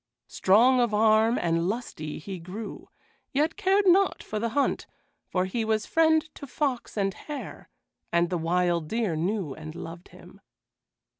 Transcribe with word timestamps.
Strong 0.25 0.79
of 0.79 0.95
arm 0.95 1.37
and 1.39 1.69
lusty 1.69 2.17
he 2.17 2.39
grew, 2.39 2.89
yet 3.33 3.55
cared 3.55 3.85
not 3.85 4.23
for 4.23 4.39
the 4.39 4.49
hunt, 4.57 4.87
for 5.29 5.45
he 5.45 5.63
was 5.63 5.85
friend 5.85 6.23
to 6.33 6.47
fox 6.47 6.97
and 6.97 7.13
hare, 7.13 7.69
and 8.11 8.31
the 8.31 8.37
wild 8.39 8.87
deer 8.87 9.15
knew 9.15 9.53
and 9.53 9.75
loved 9.75 10.07
him. 10.07 10.41